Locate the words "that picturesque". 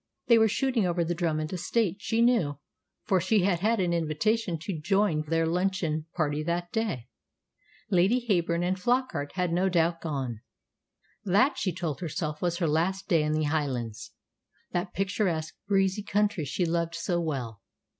14.71-15.53